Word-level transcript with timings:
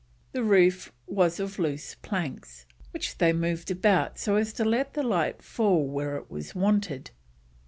The 0.31 0.41
roof 0.43 0.91
was 1.05 1.39
of 1.39 1.59
loose 1.59 1.93
planks, 1.93 2.65
which 2.89 3.19
they 3.19 3.33
moved 3.33 3.69
about 3.69 4.17
so 4.17 4.35
as 4.35 4.51
to 4.53 4.65
let 4.65 4.95
the 4.95 5.03
light 5.03 5.43
fall 5.43 5.85
where 5.85 6.15
it 6.17 6.31
was 6.31 6.55
wanted. 6.55 7.11